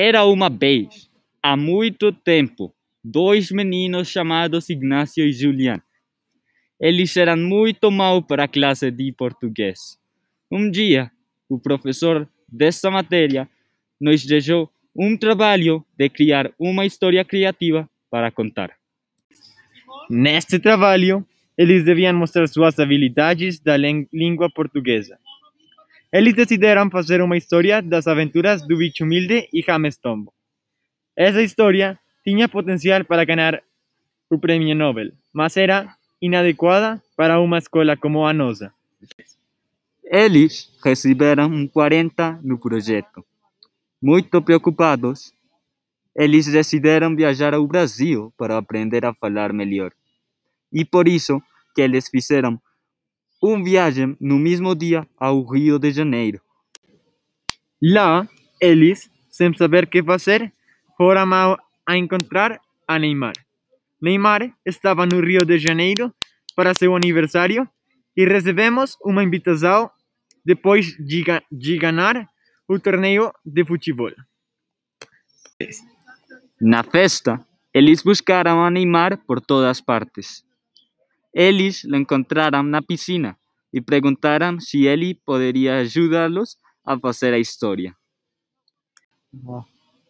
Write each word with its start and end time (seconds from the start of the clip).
Era 0.00 0.24
uma 0.24 0.48
vez, 0.48 1.10
há 1.42 1.56
muito 1.56 2.12
tempo, 2.12 2.72
dois 3.02 3.50
meninos 3.50 4.06
chamados 4.06 4.70
Ignacio 4.70 5.24
e 5.24 5.32
Julián. 5.32 5.82
Eles 6.80 7.16
eram 7.16 7.36
muito 7.36 7.90
maus 7.90 8.24
para 8.24 8.44
a 8.44 8.48
classe 8.48 8.92
de 8.92 9.10
português. 9.10 9.98
Um 10.48 10.70
dia, 10.70 11.10
o 11.48 11.58
professor 11.58 12.28
dessa 12.46 12.92
matéria 12.92 13.48
nos 14.00 14.24
deixou 14.24 14.70
um 14.94 15.16
trabalho 15.16 15.84
de 15.96 16.08
criar 16.08 16.52
uma 16.60 16.86
história 16.86 17.24
criativa 17.24 17.90
para 18.08 18.30
contar. 18.30 18.70
Neste 20.08 20.60
trabalho, 20.60 21.26
eles 21.56 21.84
deviam 21.84 22.14
mostrar 22.14 22.46
suas 22.46 22.78
habilidades 22.78 23.58
da 23.58 23.76
língua 23.76 24.48
portuguesa. 24.48 25.18
Eles 26.10 26.34
decidiram 26.34 26.90
fazer 26.90 27.20
uma 27.20 27.36
história 27.36 27.82
das 27.82 28.06
aventuras 28.06 28.66
do 28.66 28.78
bicho 28.78 29.04
humilde 29.04 29.46
e 29.52 29.60
James 29.60 29.98
Tombo. 29.98 30.32
Essa 31.14 31.42
história 31.42 31.98
tinha 32.24 32.48
potencial 32.48 33.04
para 33.04 33.24
ganhar 33.24 33.62
o 34.30 34.38
prêmio 34.38 34.74
Nobel, 34.74 35.12
mas 35.32 35.56
era 35.56 35.94
inadequada 36.20 37.02
para 37.14 37.38
uma 37.40 37.58
escola 37.58 37.96
como 37.96 38.26
a 38.26 38.32
nossa. 38.32 38.72
Eles 40.02 40.70
receberam 40.82 41.46
um 41.46 41.68
40 41.68 42.40
no 42.42 42.58
projeto. 42.58 43.22
Muito 44.00 44.40
preocupados, 44.40 45.34
eles 46.16 46.46
decidiram 46.46 47.14
viajar 47.14 47.52
ao 47.52 47.66
Brasil 47.66 48.32
para 48.38 48.56
aprender 48.56 49.04
a 49.04 49.12
falar 49.12 49.52
melhor. 49.52 49.92
E 50.72 50.84
por 50.84 51.06
isso 51.06 51.42
que 51.74 51.82
eles 51.82 52.08
fizeram 52.08 52.58
uma 53.42 53.62
viagem 53.62 54.16
no 54.20 54.38
mesmo 54.38 54.74
dia 54.74 55.06
ao 55.18 55.42
Rio 55.44 55.78
de 55.78 55.90
Janeiro. 55.90 56.40
Lá, 57.80 58.28
eles, 58.60 59.10
sem 59.30 59.54
saber 59.54 59.84
o 59.84 59.86
que 59.86 60.02
fazer, 60.02 60.52
foram 60.96 61.56
a 61.86 61.96
encontrar 61.96 62.60
a 62.86 62.98
Neymar. 62.98 63.34
Neymar 64.00 64.52
estava 64.66 65.06
no 65.06 65.20
Rio 65.20 65.44
de 65.44 65.58
Janeiro 65.58 66.12
para 66.56 66.74
seu 66.74 66.94
aniversário 66.94 67.68
e 68.16 68.24
recebemos 68.24 68.96
uma 69.04 69.22
invitação 69.22 69.90
depois 70.44 70.96
de, 70.98 71.24
de 71.50 71.78
ganhar 71.78 72.28
o 72.66 72.78
torneio 72.78 73.32
de 73.44 73.64
futebol. 73.64 74.12
Na 76.60 76.82
festa, 76.82 77.40
eles 77.72 78.02
buscaram 78.02 78.64
a 78.64 78.70
Neymar 78.70 79.18
por 79.18 79.40
todas 79.40 79.80
partes. 79.80 80.44
Eles 81.32 81.84
o 81.84 81.96
encontraram 81.96 82.62
na 82.62 82.82
piscina 82.82 83.36
e 83.72 83.80
perguntaram 83.80 84.58
se 84.58 84.86
ele 84.86 85.14
poderia 85.14 85.78
ajudá-los 85.78 86.56
a 86.84 86.98
fazer 86.98 87.34
a 87.34 87.38
história. 87.38 87.94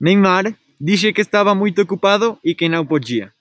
Neymar 0.00 0.56
disse 0.80 1.12
que 1.12 1.20
estava 1.20 1.54
muito 1.54 1.82
ocupado 1.82 2.38
e 2.44 2.54
que 2.54 2.68
não 2.68 2.86
podia. 2.86 3.32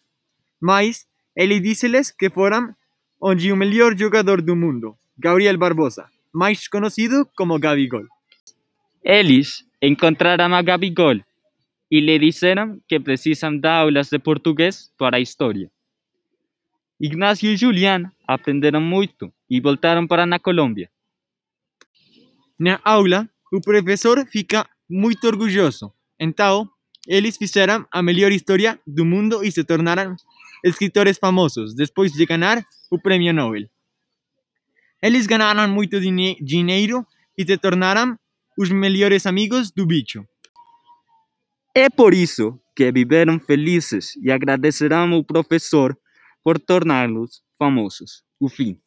Mas 0.59 1.07
ele 1.35 1.59
disse-lhes 1.59 2.11
que 2.11 2.29
foram 2.29 2.75
onde 3.21 3.51
o 3.51 3.55
melhor 3.55 3.95
jogador 3.95 4.41
do 4.41 4.55
mundo, 4.55 4.97
Gabriel 5.17 5.57
Barbosa, 5.57 6.09
mais 6.33 6.67
conhecido 6.67 7.27
como 7.35 7.59
Gabigol. 7.59 8.05
Eles 9.03 9.63
encontraram 9.81 10.53
a 10.53 10.61
Gabigol 10.61 11.19
e 11.89 11.99
lhe 11.99 12.19
disseram 12.19 12.81
que 12.87 12.99
precisam 12.99 13.57
dar 13.57 13.81
aulas 13.81 14.09
de 14.09 14.19
português 14.19 14.91
para 14.97 15.17
a 15.17 15.19
história. 15.19 15.71
Ignacio 16.99 17.51
e 17.51 17.57
Julián 17.57 18.11
aprenderam 18.27 18.81
muito 18.81 19.31
e 19.49 19.61
voltaram 19.61 20.07
para 20.07 20.25
na 20.25 20.39
Colômbia. 20.39 20.89
Na 22.59 22.79
aula, 22.83 23.29
o 23.53 23.61
professor 23.61 24.25
fica 24.25 24.67
muito 24.89 25.27
orgulhoso. 25.27 25.93
Então, 26.19 26.67
eles 27.07 27.37
fizeram 27.37 27.85
a 27.91 28.01
melhor 28.01 28.31
história 28.31 28.79
do 28.85 29.05
mundo 29.05 29.43
e 29.43 29.51
se 29.51 29.63
tornaram 29.63 30.15
escritores 30.63 31.19
famosos 31.19 31.75
depois 31.75 32.11
de 32.11 32.25
ganhar 32.25 32.65
o 32.89 32.99
prêmio 32.99 33.31
Nobel. 33.31 33.69
Eles 35.01 35.27
ganharam 35.27 35.67
muito 35.67 35.99
dinheiro 36.01 37.05
e 37.37 37.45
se 37.45 37.57
tornaram 37.57 38.17
os 38.57 38.71
melhores 38.71 39.27
amigos 39.27 39.71
do 39.71 39.85
bicho. 39.85 40.25
É 41.75 41.91
por 41.91 42.11
isso 42.11 42.59
que 42.75 42.91
viveram 42.91 43.39
felizes 43.39 44.15
e 44.15 44.31
agradecerão 44.31 45.13
ao 45.13 45.23
professor 45.23 45.95
por 46.47 46.61
torná-los 46.61 47.43
famosos. 47.59 48.23
O 48.39 48.47
fim. 48.47 48.81